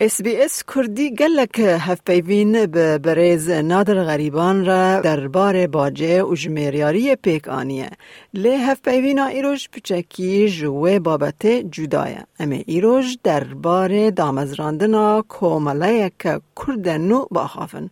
[0.00, 7.48] بی اس کردی گلک هفپیوین به بریز نادر غریبان را دربار باجه و جمیریاری پیک
[7.48, 7.90] آنیه.
[8.34, 12.22] لی هفپیوین ایروش پچکی جوه بابت جدایه.
[12.40, 16.12] اما ایروش دربار دامزراندن کومله یک
[16.56, 17.90] کرد نو باخافن.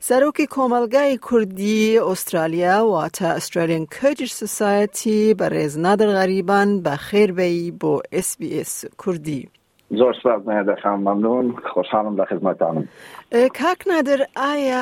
[0.00, 8.02] سروکی کوملگای کردی استرالیا و تا استرالیان کجر سوسایتی بریز نادر غریبان بخیر بی با
[8.12, 8.36] اس
[9.06, 9.48] کردی.
[10.00, 12.84] زۆر سپاس دەخام مەمنون خۆشحاڵم لە خزمەتانم
[13.60, 14.28] کاک نادر د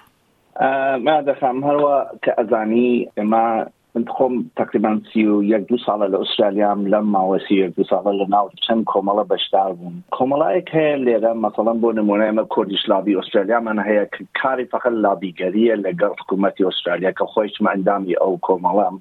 [1.04, 1.22] ما
[1.70, 3.66] هر وا کە ئەزانی ما
[3.96, 8.12] من خۆم تقریبان سی و یەک دو ساڵە لە ئوسترالیام لەم ماوەسی یەک دو ساڵە
[8.20, 14.04] لە ناو چەند کۆمەڵە بەشدار بوون کۆمەڵایەک هەیە لێرە مەسەڵەن بۆ نمونایمە کوردیشلابی ئوسترالیامان هەیە
[14.42, 18.96] کاری فقط لابیگەریە لەگەڵ حکوومەتتی ئوسترالیا کە خۆیشم ئەندامی ئەو کۆمەڵام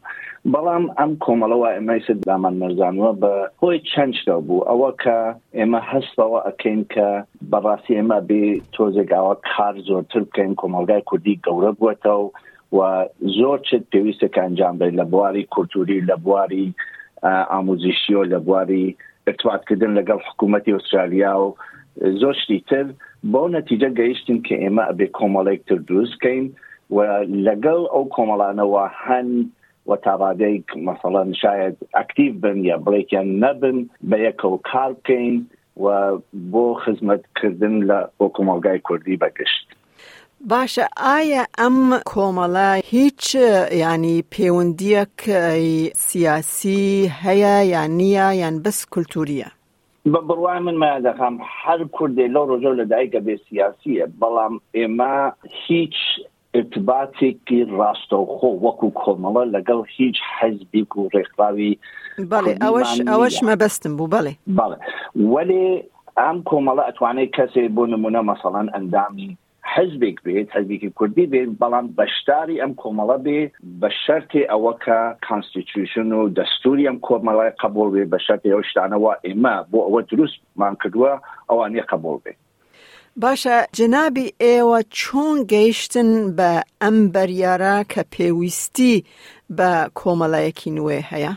[0.53, 5.19] بەڵام ئەم کۆمەڵەوە ئێمەی سدامان مەرزانوە بە هۆی چەندشتا بوو ئەوە کە
[5.59, 7.09] ئێمە هەستەوە ئەکەین کە
[7.53, 12.27] بەڕاستی ئێمە بێ تۆزێکاوە کار زۆرتر بکەین کۆمەلگای کوردی گەورە بووەتەوە
[12.73, 12.79] و
[13.39, 16.67] زۆر چت پێویستە کە ئەنجام بێت لە بواری کولتوری لە بواری
[17.53, 18.87] ئاموزیشیۆ لە بواری
[19.29, 21.47] ارتباطکردن لەگەڵ حکوومەتی ئوسترالیا و
[22.21, 22.87] زۆر شتی تر
[23.33, 26.45] بۆ نەتیجە گەیشتین کە ئێمە ئەبێ کۆمەڵێک تر دروستکەین
[26.95, 26.97] و
[27.47, 29.33] لەگەڵ ئەو کۆمەڵانەوە هەند
[29.89, 33.77] و تاوادەیەک مەسەڵەن شاید ئەکتیو بن یا بڵێکیان نەبن
[34.09, 35.35] بە یەکەو کار بکەین
[35.85, 35.87] و
[36.53, 39.65] بۆ خزمەتکردن لە بۆ کۆمەلگای کوردی بەگەشت
[40.47, 41.79] باشە ئایا ئەم
[42.11, 43.25] کۆمەڵە هیچ
[43.81, 45.23] ینی پەیوەندیەک
[46.09, 49.49] سیاسی هەیە یان نییە یان بەس کولتوریە
[50.27, 55.15] بڕوای من ما دەخام هەر کوردێ لەو ڕۆژۆ لە دایکە بێ سیاسیە بەڵام ئێمە
[55.67, 55.97] هیچ
[56.57, 61.73] ارتباطێکی ڕاستەوخۆ وەکو کۆمەڵە لەگەڵ هیچ حەزبی و ڕێکخراوی
[62.33, 64.77] بەڵێ ئەوەش ئەوەش مەبەستم بوو بڵێ بەڵێ
[65.33, 65.69] وەێ
[66.21, 69.31] ئەم کۆمەڵە ئەتوانێت کەسێ بۆ نمونە مەسەڵەن ئەندامی
[69.75, 73.41] حزبێک بێت حزبێکی کوردی بێت بەڵام بەشداری ئەم کۆمەڵە بێ
[73.81, 74.99] بە شەرتێ ئەوەکە
[75.29, 80.75] کانستیتوشن و دەستوری ئەم کۆمەڵای قبول بێ بە شەرێ ئەو شتانەوە ئێمە بۆ ئەوە دروستمان
[80.83, 81.13] کردووە
[81.51, 82.39] ئەوانەیە قبول بێت
[83.23, 86.51] باشە جنابی ئێوە چۆن گەیشتن بە
[86.83, 89.05] ئەم بەریارە کە پێویستی
[89.59, 91.35] بە کۆمەڵایەکی نوێ هەیە؟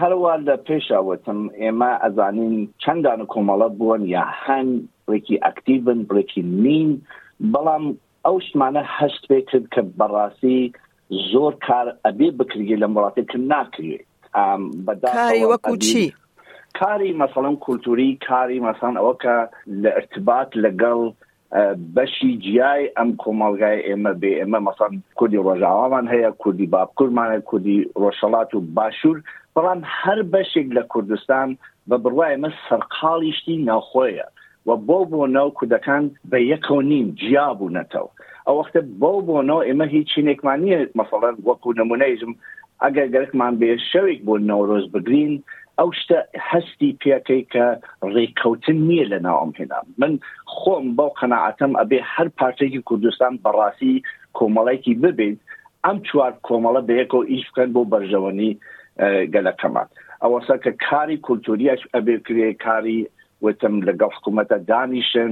[0.00, 4.74] هەروە لە پێشاوتم ئێمە ئەزانین چەندان کۆمەڵە بوون یا هەند
[5.12, 6.90] ڕێکی ئەکتیبن بڕێکی نین
[7.54, 7.84] بەڵام
[8.26, 10.60] ئەو شمانە هەشت پێ کرد کە بەڕاستی
[11.30, 14.02] زۆر کار ئەبێ بکرێ لە مڵاتێک ناکرێت
[15.16, 16.04] کاری وەکو چی
[16.80, 19.36] کاری مەسەڵم کولتوری کاری مەسان ئەوە کە
[19.82, 21.00] لە ارتباط لەگەڵ
[21.94, 28.50] بەشی جیای ئەم کۆمەلگای ئێمە بێ ئێمە مەسان کوردی ڕۆژاوامان هەیە کوردی بابکورمانە کوردی ڕۆژەڵات
[28.54, 29.18] و باشوور
[29.54, 31.48] بەڵام هەر بەشێک لە کوردستان
[31.88, 34.26] بە بڕواایمە سەرقاڵیشتی ناخۆیە
[34.66, 38.08] و بۆ بۆ ناو کودەکان بە یەکۆ نیم جیا بوونەتەوە
[38.46, 42.32] ئەو وەختە بۆ بۆنەوە ئێمە هیچ چینێکمانە مەفەڵەن وەکو نمونەیزم
[42.84, 45.32] ئەگەر گەرکمان بێ شەوێک بۆ نەورۆز بگرین
[45.78, 46.18] ئەو شتە
[46.50, 47.66] هەستی پێەکەی کە
[48.14, 50.12] ڕێککەوتن نییە لە ناوم هێنام من
[50.56, 53.94] خۆم بەو قەنەعاتم ئەبێ هەر پارتێکی کوردستان بەڕاستی
[54.36, 55.34] کۆمەڵێکی ببین
[55.86, 58.52] ئەم چوار کۆمەڵە بەیەکەوە ئیش بکەن بۆ بەرژەوەنی
[59.34, 59.88] گەلەکەمان
[60.22, 63.00] ئەوەسە کە کاری کولتوریش ئەبێ کرێ کاری
[63.42, 65.30] وتم لەگەڵ حکوومەتە دانیشن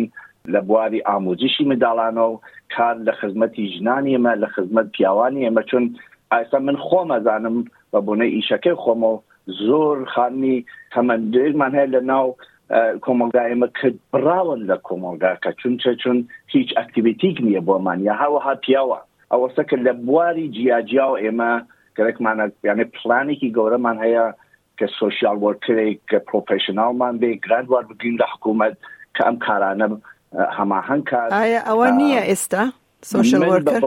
[0.55, 2.35] لە بواری ئامۆجیشی منداڵانەوە
[2.75, 5.85] کار لە خزمەتی ژنانی ئمە لە خزمەت پیاوانی ئەمە چون
[6.33, 7.57] ئاستا من خۆمەزانم
[7.93, 9.19] بە بۆنەی ئیشەکەی خۆمەوە
[9.67, 10.57] زۆر خانی
[10.97, 12.27] هەمەندێرمان هەیە لە ناو
[13.05, 16.19] کۆمەلگایمە کرد براون لە کۆمەلگاکە چونچە چون
[16.55, 18.99] هیچ ئەکتیویتیک نییە بۆمان یا هاوەها پیاوە
[19.33, 21.53] ئەوەسەکە لە بواری جیاجیا و ئێمە
[21.97, 24.25] گەرەکمانە یانێ پلانێکی گەورەمان هەیە
[24.81, 28.75] کە سوسیال وەرکرێک کە پرۆفشنناڵمان بێ گرادوار بگرین لە حکوومەت
[29.15, 29.93] کە ئەم کارانم
[30.59, 31.29] هەماهنگ کار
[31.71, 32.65] ئەوە نییە ئێستا
[33.13, 33.81] سوشل وەرکر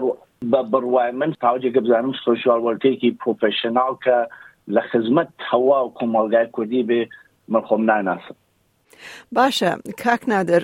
[0.52, 4.18] بە بڕوای من تاوجێکە بزانم سوسیال وەرکێکی پرۆفشنناڵ کە
[4.76, 7.02] لە خزمەت هەوا و کۆمەلگای کوردی بێ
[7.52, 8.36] من خۆم ناناسم
[9.36, 9.72] باشە
[10.04, 10.64] کاک نادر.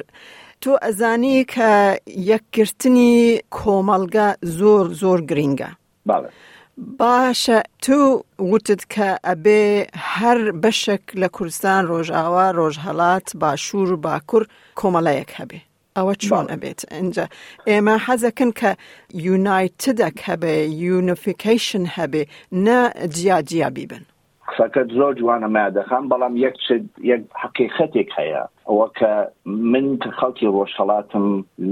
[0.61, 1.69] تۆ ئەزانی کە
[2.31, 3.13] یەکگرتنی
[3.57, 4.27] کۆمەلگە
[4.59, 5.69] زۆر زۆر گرینگە
[6.97, 7.99] باشە تو
[8.53, 9.61] وتت کە ئەبێ
[10.17, 14.43] هەر بەشێک لە کوردستان ڕۆژاوا ڕۆژهڵات باشوور و باکوور
[14.79, 15.59] کۆمەڵەیەک هەبێ
[15.97, 17.25] ئەوە چۆن ئەبێت ئەجا
[17.69, 18.71] ئێمە حەزەکن کە
[19.27, 22.23] یونایتدەك هەبێ یونفیکیشن هەبێ
[22.65, 22.79] نە
[23.15, 24.03] جیاجیا بیبن.
[24.49, 26.57] قسەکەت زۆر جوانە مادەخان بەڵام یەک
[27.11, 29.11] یەک حقیقەتێک هەیە ئەوە کە
[29.71, 31.25] من کە خەڵکی ڕۆژهڵاتم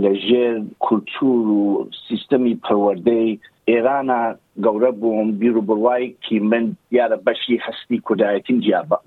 [0.03, 0.53] لە ژێر
[0.85, 1.63] کولتور و
[2.07, 3.31] سیستەمی پەروەەردەی
[3.69, 4.19] ئێرانە
[4.65, 8.57] گەورە بووم بیر و بڕواایکی من دیارە بەشی هەستی کودایەتین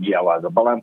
[0.04, 0.80] جیاوازە بەڵام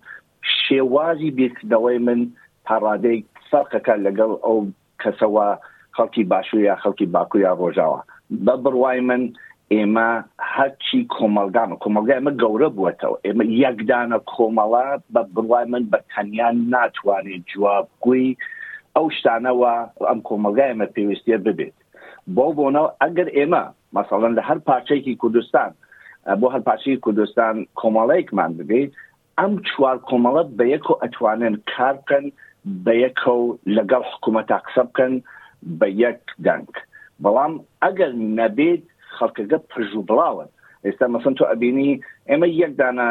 [0.61, 2.21] شێوازی بیرکردەوەی من
[2.67, 3.19] پاڕادەی
[3.49, 4.57] سەرقەکە لەگەڵ ئەو
[5.01, 5.47] کەسەوە
[5.95, 7.99] خەڵکی باشوور یا خەڵکی باکوور یا ڕۆژاوە
[8.45, 9.23] بە بڕوای من
[9.73, 10.09] ئێمە
[10.55, 16.55] هەرچی کۆمەلگان و کۆمەلگای ئمە گەورە بووەتەوە ئێمە یەکدانە کۆمەڵا بە بڕوای من بە تەنیان
[16.73, 18.37] ناتوانێت جوابگوی
[18.95, 19.73] ئەو شتانەوە
[20.09, 21.77] ئەم کۆمەلگایمە پێویستە ببێت
[22.33, 23.63] بۆ بۆنەوە ئەگەر ئێمە
[23.97, 25.69] مەسەڵەن لە هەر پارچەیەکی کوردستان
[26.41, 28.91] بۆ هەر پارچی کوردستان کۆمەڵەیەکمان ببیت
[29.39, 32.25] ئەم چوار کۆمەڵەت بە یەک و ئەتوانن کارکەن
[32.85, 35.13] بە یەکە و لەگەڵ حکوومەت تاقسە بکەن
[35.79, 36.69] بە یەک دەنگ
[37.23, 38.83] بەڵام ئەگەر نەبێت
[39.15, 40.49] خەڵکەگە پژوو بڵاون
[40.85, 41.91] ئێستا مەسن تۆ ئەبینی
[42.29, 43.07] ئێمە یەکدانە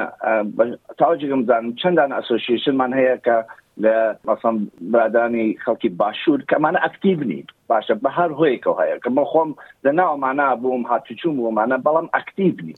[0.99, 3.37] تاواجگەم زانم چەندان ئەسۆسیشنمان هەیە کە
[3.83, 3.95] لە
[4.29, 4.57] مەسم
[4.93, 9.51] برادانی خەڵکی باشوور کەمانە ئەکتیبنی باشە بە هەر هۆیەکەەوە هەیە کە بە خۆم
[9.85, 12.75] لە ناومانە بووم هاتوچوم ومانە بەڵام ئەکتیبنی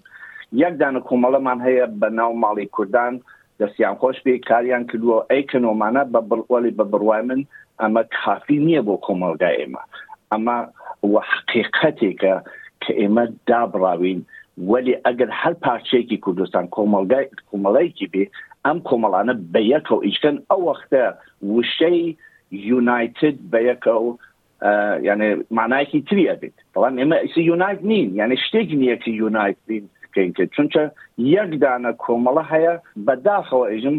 [0.63, 3.15] یەکدانە کۆمەڵەمان هەیە بە ناو ماڵی کوردان
[3.61, 7.41] دەستیان خۆش بێ کاریان کردووە ئەیکنۆمانە بە بڵوەلی بە بڕوای من
[7.81, 9.83] ئەمە کافی نییە بۆ کۆمەلگا ئێمە
[10.33, 10.57] ئەمە
[11.33, 12.35] حقیقەتێکە
[12.83, 14.21] کە ئێمە دابڕاوین
[14.71, 18.25] ولی ئەگەر هەر پارچێکی کوردستان کۆمەلگای کۆمەڵەیەکی بێ
[18.67, 21.03] ئەم کۆمەڵانە بە یەکەوە ئیچکەن ئەو وەختە
[21.55, 22.01] وشەی
[22.71, 24.09] یونایتد بە یەکە و
[25.09, 25.29] یعنی
[25.59, 30.45] مانایکی تریە بێت بەڵام ئێمە ئیسی یونایت نین یعنی شتێک نییە کە یونایت بین بکەینکە
[30.55, 30.83] چونچە
[31.37, 32.75] یەکدانە کۆمەڵە هەیە
[33.07, 33.97] بەداخەوە ئێژم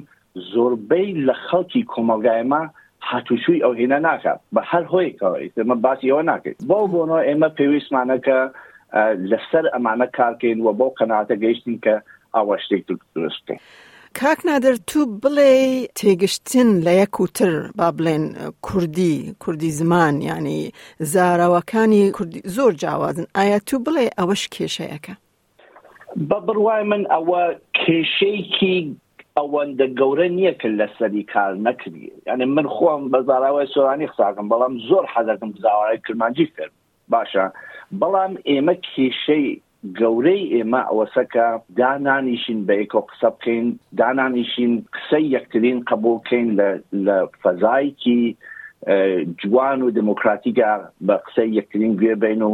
[0.52, 2.62] زۆربەی لە خەڵکی کۆمەلگایمە
[3.10, 8.40] هاتوشووی ئەو هێنە ناکات بە هەر هۆیەوە ئێمە باسیەوە ناکەیت بۆ بۆنەوە ئێمە پێویستمانەکە
[9.32, 11.96] لەسەر ئەمانە کارکەین و بۆ قەناتە گەیشتین کە
[12.36, 12.86] ئاوە شتێک
[13.16, 13.62] درست بکەین.
[14.24, 15.54] کاک نادر تو بڵێ
[16.00, 18.26] تێگشتن لە یەک وتر با بڵێن
[18.62, 20.62] کوردی کوردی زمان ینی
[21.14, 22.02] زاراوەکانی
[22.56, 25.14] زۆر جیاوازن ئایا تو بڵێ ئەوەش کێشەیەەکە
[26.30, 27.42] بە بڕوای من ئەوە
[27.82, 28.78] کێشەیەکی
[29.38, 34.74] ئەوەندە گەورە نییە کرد لەسەری کار نەکردی یعنی من خۆم بە زاراوای سۆرانی قساکەم بەڵام
[34.90, 36.74] زۆر حەزەکەم زاوای کرمانجی کرد
[37.14, 37.46] باشە
[38.02, 39.48] بەڵام ئێمە کێشەی
[40.00, 41.46] گەورەی ئێمە ئەوەسەکە
[41.80, 43.68] دانانیشین بە ئێکۆ قسە بکەین
[44.00, 46.48] دانانیشین قسە یەکترین قبولکەین
[47.06, 48.24] لە فەزایکی
[49.42, 50.72] جوان و دموکراتیگە
[51.08, 52.54] بە قسە یەکترین گوێبین و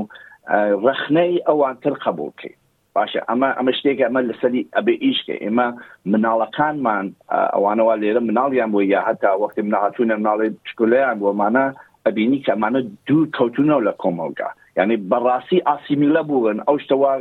[0.85, 2.55] ڕخنەی ئەوانتر قبولکەین
[2.95, 5.67] باشە ئەمە ئەمە شتێک ئەمە لەسەری ئەبێ ئیشکە ئێمە
[6.11, 7.05] مناڵەکانمان
[7.55, 11.65] ئەوانەوە لێرە مناڵیان بۆ یا هەتا وەختی مناهاتونە مناڵی چکلیان بۆمانە
[12.05, 17.11] ئەبینی کەمانە دوور کەوتونەوە لە کۆمەلگات یعنی بەڕاستی ئاسیمیلە بوون ئەو شتەوە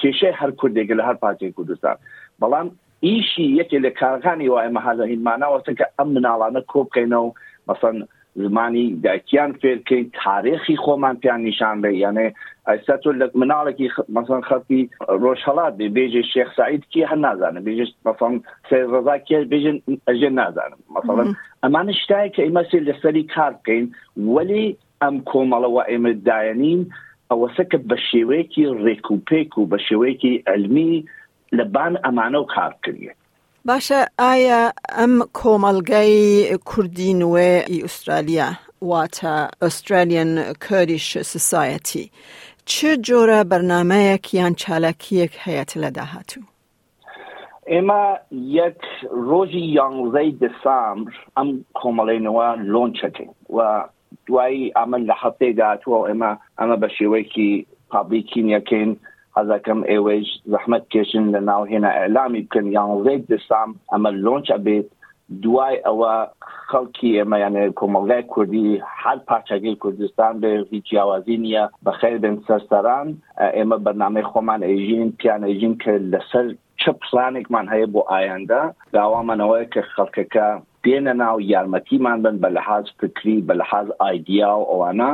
[0.00, 1.96] کێشەی هەر کوردێک لە هەر پارتی کوردستان
[2.42, 2.66] بەڵام
[3.04, 7.30] ئیشی یەکێ لە کارغانی وایە مەهاە هیمانناوەستن کە ئەم مناڵانە کۆبکەینەوە
[7.68, 7.96] مەسەن
[8.44, 12.26] زمانی دایکیان فێرکەین تاریخی خۆمان پیان نیشان بێ یانێ
[12.68, 14.80] ئەستا تۆ لە مناڵێکی مەسەن خەتی
[15.24, 18.34] ڕۆژهڵات بێ بێژێ شێخ سعید کی هەر نازانم بێژ مەسەن
[18.68, 19.76] سێڕزا کێ بێژن
[20.08, 21.28] ئەژێ نازانم مەسەڵەن
[21.62, 23.84] ئەمانە شتایە کە ئێمە سێ لەسەری کار بکەین
[24.34, 24.66] وەلی
[25.02, 26.80] ئەم کۆمەڵەوە ئێمە دایەنین
[27.30, 30.94] ئەوەسە کە بە شێوەیەکی ڕێک و پێک و بە شێوەیەکی ئەلمی
[31.58, 33.18] لەبان ئەمانە و کارکردێت
[33.68, 34.62] باشە ئایا
[34.98, 36.14] ئەم کۆمەلگەی
[36.70, 37.52] کوردی نوێ
[37.84, 38.48] ئوسترالیا
[38.90, 39.36] واتە
[40.60, 43.40] چه کۆریش برنامه چ جۆرە
[44.14, 46.42] یک یان چالاکیەک هەیەت لە داهاتوو
[47.72, 48.04] ئێمە
[48.60, 48.80] یەک
[49.28, 51.48] ڕۆژی یانزەی دسامبر ئەم
[51.80, 53.58] کۆمەڵێنەوە لۆنچەکەین و
[54.28, 57.50] دوایی ئەمە لە حەفتێگاتووە ئێمە ئەمە بە شێوەیەکی
[57.90, 58.90] پابلیکین یەکەین
[59.36, 64.86] حەزەکەم ئێوەش زەحمت کێشن لە ناوهێنا ئەلامی بکەن یانڕێک دەسام ئەمە لۆنچ ئەبێت
[65.42, 66.12] دوای ئەوە
[66.68, 68.68] خەڵکی ئێمە یانە کۆمەڵگای کوردی
[69.00, 73.08] حال پاچەگەی کوردستان بێ هیچ جیاوازی نییە بەخێر بن سەرسەران
[73.56, 75.42] ئێمە بەنامەی خۆمان ئەژین پیان
[75.82, 76.46] کە لەسەر
[76.80, 78.62] چه پلانێکمان هەیە بۆ ئایاندا
[78.96, 80.48] داوامانەوەی کە خەڵکەکە
[80.84, 85.12] دێنە ناو یارمەتیمان بن بە لەحاظ فکری بە لەحاز ئایدیا و ئەوانە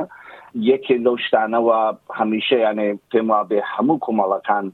[0.70, 1.78] یەکێ لەو شتانەوە
[2.18, 4.64] هەمیشە یانێ پێم وا بێ هەموو کۆمەڵەکان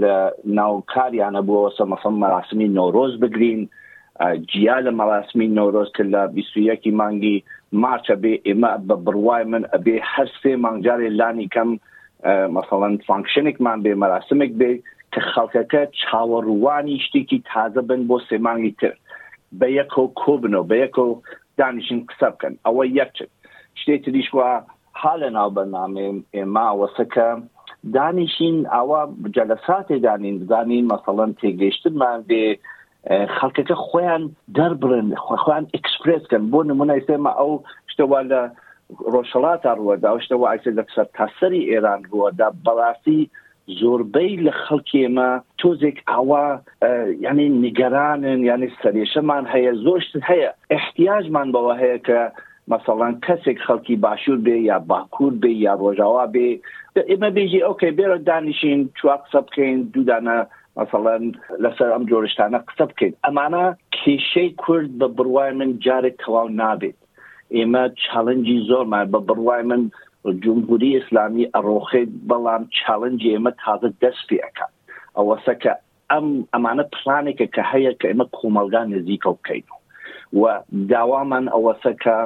[0.00, 0.14] لە
[0.58, 3.60] ناوکاریانە بووەوە سەمەسم مەراسمی نۆرۆز بگرین
[4.50, 7.36] جیا لە مەراسمی نۆرۆز کرد لە بیستویەکی مانگی
[7.82, 11.70] مارچە بێ ئێمە بە بڕوای من ئەبێ هەر سێ مانگجارێ لانی کەم
[12.56, 14.70] مەسەڵەن فانکشنێکمان بێ مەراسمێک بێ
[15.12, 18.92] کە خەڵکەکە چاوەڕوانی شتێکی تازە بن بۆ سێمانگی تر
[19.58, 21.06] بە یەکۆ کۆبنەوە بە یەکۆ
[21.60, 23.30] دانیشین قسە بکەن ئەوە یەکچێت
[23.80, 24.48] شتێک تریشوە
[25.00, 27.28] ها لە ناو بەنامێ ئێمە وەسەکە
[27.96, 29.00] دانیشین ئەوە
[29.36, 32.42] جەلەساتی دانین بزانین مەسەڵەن تێگەیشتمان بێ
[33.36, 34.22] خەڵکەکە خۆیان
[34.56, 35.08] دەربرن
[35.44, 37.52] خۆیان ئکسپرسکەن بۆ نمونای سێمە ئەو
[37.92, 38.40] شتەوە لە
[39.12, 43.22] ڕۆژەڵات ڕوەدا شتەوە ئایسە لە قسە تاسەری ئێران بووەدا بەڕاستی
[43.76, 45.28] زۆربەی لە خەڵکێمە
[45.60, 46.44] تۆزێک ئاوا
[47.24, 52.20] یعنی نیگەرانن یعنی سەرێشەمان هەیە زۆرشت هەیە احتیاجمان بەوە هەیە کە
[52.70, 56.48] مەسەڵان کەسێک خەڵکی باشوور بێ یا باکوور بێ یا ڕۆژاوا بێ
[57.12, 60.38] ئمە بێژی ئۆکەی بێرە دانیشین چوا قسە بکەین دوودانە
[60.78, 61.24] مەسەڵەن
[61.62, 66.98] لەسەر ئەم جۆرشتانە قسە بکەین ئەمانە کێشەی کورد بە بڕوای من جارێک تەواو نابێت
[67.56, 69.82] ئێمە چاڵنجی زۆرمان بە بڕوای من
[70.26, 74.66] جمهوری ئسلامی ئەڕۆخی بەڵام چاڵنج ئێمە تازە دەست پێەکە
[75.18, 75.72] ئەوەسەکە
[76.12, 79.64] ئەم ئەمانە پلانێکە کە هەیە کە ئێمە کۆمەلگان نزیکە بکەین
[80.40, 80.42] و
[80.90, 82.16] داوامان ئەوەسەکە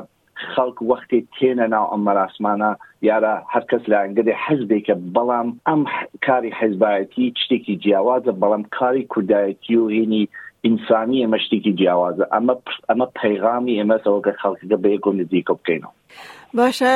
[0.52, 2.70] خەڵک وەختی تێنە ناو ئەم مەراسمانە
[3.08, 5.80] یارە هەرکەس لە ئەنگدە حەزبێکە بەڵام ئەم
[6.26, 10.24] کاری حەزبایەتی شتێکی جیاوازە بەڵام کاری کوردایەتی و هێنی
[10.66, 15.92] ئینسانی ئەمەشتێکی جیاوازە اما پیغامی پەیغامی ئێمەەوە که خلقی که یەکۆ نزیکە بکەینەوە.
[16.54, 16.94] باشه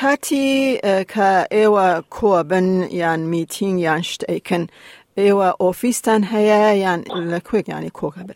[0.00, 0.78] کاتی
[1.12, 1.28] کە
[1.58, 1.86] ئێوە
[2.52, 4.64] یعنی یان میتینگ یان ایکن
[5.24, 8.34] ئێوە ئۆفیستان هیا یان لە یعنی کۆکە بن.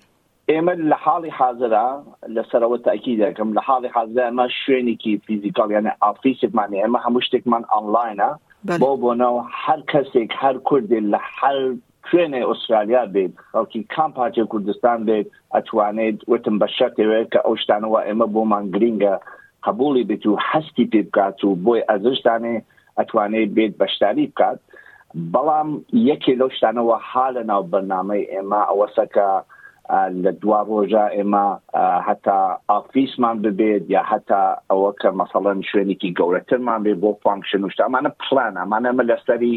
[0.49, 1.89] لحال حاضره حاڵی حاضرا
[2.35, 8.31] لەسەرەوە تاکی دەکەم لە حاڵی حاضرا ئەمە شوێنێکی فیزیکالیانە یعنی ئافیسمان ئێمە هەموو شتێکمان ئەنلاینە
[8.67, 8.97] بۆ بله.
[9.03, 10.55] بۆنەوە هەر هر کسی هر
[10.91, 11.77] لە لحال
[12.11, 18.01] شوێنێ ئوسترالیا بێت خەڵکی کام پارتێ کوردستان بێت ئەتوانێت وتم بە شەتەوێت کە ئەو شتانەوە
[18.07, 19.15] ئێمە بۆمان گرینگە
[19.67, 22.55] قبولی بێت و هەستی پێ بکات و بۆی ئەزشتانێ
[22.99, 24.59] ئەتوانێت بێت بەشداری بکات
[25.33, 25.69] بەڵام
[26.11, 29.29] یەکێ لەو شتانەوە حالە ناو بەرنامەی ئێمە ئەوەسەکە
[30.25, 31.47] لە دوا ڕۆژە ئێمە
[32.09, 32.39] هەتا
[32.71, 38.63] ئافیسمان ببێت یا هەتا ئەوە کە مەسەڵەن شوێنێکی گەورەترمان بێ بۆ فانکشن و شتامانە پلانە
[38.73, 39.57] مانەمە لەسەری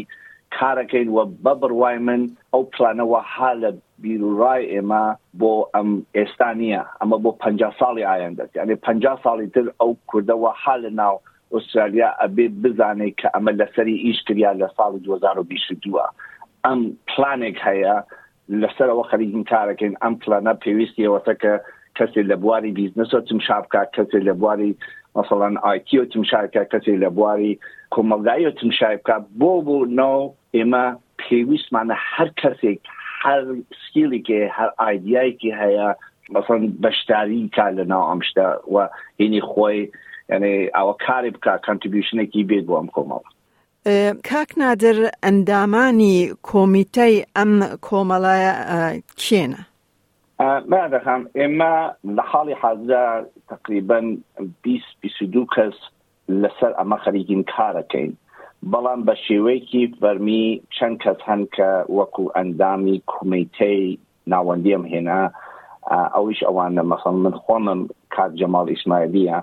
[0.58, 3.70] کارەکەین وە بەبڕوای من ئەو پلانەوە حالە
[4.02, 5.04] بیرڕای ئێمە
[5.40, 7.44] بۆ ئەم ئێستانە ئەمە بۆ پ
[7.80, 8.86] ساڵی ئایندەت یعنی پ
[9.24, 11.14] ساڵی تر ئەو کوردەوە حالە ناو
[11.54, 15.98] ئوسترالیا ئەبێ بزانێت کە ئەمە لەسەری ئیشکریا لە ساڵی 2022
[16.66, 17.94] ئەم پلانێک هەیە
[18.62, 21.54] لەسەرەوە خەریکین کارەکەین ئەم پلانە پێویستیەوەتە کە
[21.98, 24.70] کەسێک لە بواری بیزنسەوە تم شابکە کەسێک لە بواری
[25.16, 27.52] مثلان آیتی و تم شارکە کەسێک لە بواری
[27.94, 30.20] کۆمەلگایی و تم شایبکە بۆ بۆ ناو
[30.56, 30.84] ئێمە
[31.22, 32.78] پێویستمانە هەر کەسێک
[33.24, 33.40] هەر
[33.82, 35.88] سکیلێکی هەر ئایدایکی هەیە
[36.36, 38.76] مثلا بەشداری کا لە ناو ئەمشدا و
[39.20, 39.80] هینی خۆی
[40.30, 43.22] یعنی ئەوە کاری بکە کانتریبیوشنێکی بێت بۆ ئەم کۆمەڵ
[44.30, 46.16] کاک نادر ئەندامانی
[46.50, 47.52] کۆمیتەی ئەم
[47.86, 48.38] کۆمەڵە
[49.22, 49.60] کێنە
[50.40, 51.74] ما دەخام ئێمە
[52.16, 53.18] لە حاڵی حازار
[53.50, 53.98] تقریبا
[54.64, 55.74] 20 کەس
[56.42, 58.10] لەسەر ئەمە خەریگین کارەکەین
[58.72, 60.44] بەڵام بە شێوەیەکی فەرمی
[60.76, 63.82] چەند کەس هەن کە وەکو ئەندامی کومیتەی
[64.32, 65.22] ناوەندیم هێنا
[66.14, 67.80] ئەویش ئەوانە مەسەڵ من خۆمم
[68.14, 69.38] کات جەماڵ ئیسماعیلیە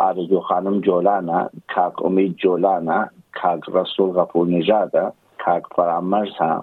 [0.00, 1.40] ئارزۆ خانم جۆلانە
[1.74, 2.98] کاک ئومید جۆلانە
[3.40, 5.04] کاک ڕسوول غەپور نژادە
[5.44, 6.54] کاک فەرامەرز ها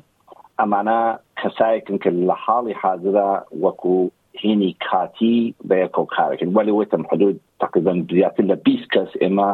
[0.61, 0.99] ئەمانە
[1.39, 3.29] کەسایەکن کە لە حاڵی حاضرە
[3.63, 3.95] وەکو
[4.41, 5.37] هینی کاتی
[5.67, 9.49] بە یەکۆ کارەکەن وەلی وتم حدود تقریبن زیاتر لە 20 کەس ئێمە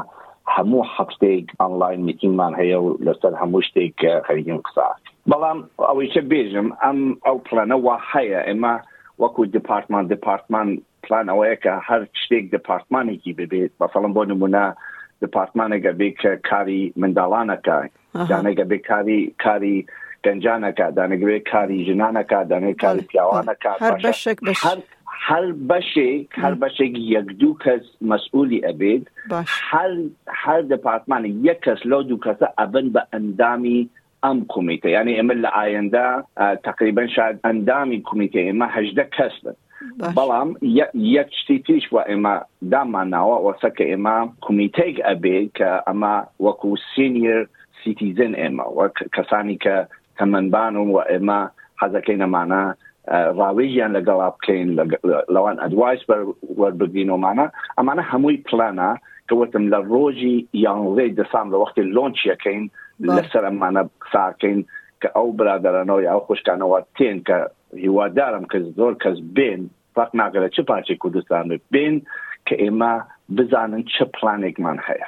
[0.55, 3.95] هەموو هەفتێک ئەنلاین میتینمان هەیە و لەسەر هەموو شتێک
[4.27, 4.87] خەرگین قسا
[5.29, 8.75] بەڵام ئەوەی چە بێژم ئەم ئەو پلانەوە هەیە ئێمە
[9.21, 10.67] وەکو دپارتمان دپارتمان
[11.03, 14.65] پلان ئەوەیە کە هەر شتێک دپارتمانێکی ببێت بەسەڵم بۆ نمونە
[15.23, 17.77] دپارتمانەگە بێ کە کاری منداڵانەکە
[18.29, 19.79] جانەگە بێ کاری کاری
[20.25, 23.93] گەنجانەکە دانەگوێ کاری ژنانەکە دەمێ کاری پیاوانەکە هەر
[25.29, 29.03] هەر بەشێک هەر بەشێک یەکدوو کەس مەسئولی ئەبێت
[30.43, 33.79] هەر دەپارتمانە یەک کەس لەو دوو کەسە ئەبن بە ئەندامی
[34.25, 36.07] ئەم کومیتە یعنی ئێمە لە ئاەندا
[36.67, 39.55] تقریبن شاد ئەندامی کومیتە ئێمە هەدە کەس بن
[40.17, 40.49] بەڵام
[41.17, 42.35] یەک شتی تریش وە ئێمە
[42.73, 46.15] دامانناوە وەسەکە ئێمە کومیتێک ئەبێت کە ئەمە
[46.45, 47.37] وەکو سینیر
[47.81, 49.77] سیتیزن ئێمە وەک کەسانی کە
[50.23, 51.39] تەمەندبان و ئێمە
[51.81, 52.61] حەزەکەی نەمانە
[53.39, 54.69] ڕاویژیان لەگەڵا بکەین
[55.35, 56.01] لەوان ئەدوایس
[56.61, 57.45] وەربگرینەوەمانە
[57.77, 58.89] ئەمانە هەمووی پلانە
[59.29, 62.61] کەوتم لە ڕۆژی یانڕێی دەسام لە وەختی لۆنچیەکەین
[63.15, 64.59] لەسەر ئەمانە قساکەین
[65.01, 67.37] کە ئەو برادەرانەوە ئەو خوشکانەوە تێن کە
[67.83, 69.61] هیوادارم کە زۆر کەس بێن
[69.95, 71.95] فەق ناگەرە چه پارچی کوردستان بێن
[72.47, 72.93] کە ئێمە
[73.37, 75.07] بزانن چه پلانێکمان هەیە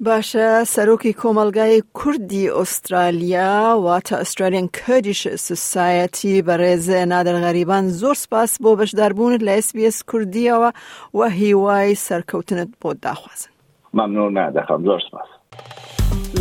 [0.00, 9.40] باشە سەرۆکی کۆمەلگای کوردی ئوسترالیا واتە ئوسترالیان کردیش سوسایەتی بەڕێزە نادەرغەریبان زۆر سپاس بۆ بەشداربوونت
[9.48, 10.70] لە SسBS کوردیەوە
[11.14, 13.50] و هیوای سەرکەوتنت بۆ داخوازن
[13.96, 15.28] مەمنۆ نادەخم زۆر سپاس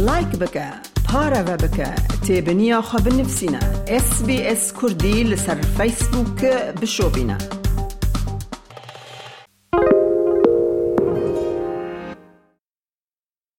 [0.07, 0.65] لایک بکە
[1.07, 1.89] پارەوە بکە
[2.25, 3.61] تێبنییاخوا بنفسینە
[4.05, 7.62] SسBS کوردی لەسەر فیسبووکە بشۆبینە.